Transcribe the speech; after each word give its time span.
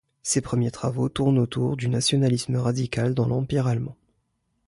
Ses 0.23 0.41
premiers 0.41 0.71
travaux 0.71 1.09
tournent 1.09 1.37
autour 1.37 1.77
du 1.77 1.87
nationalisme 1.87 2.55
radical 2.55 3.13
dans 3.13 3.27
l'Empire 3.27 3.67
allemand. 3.67 3.95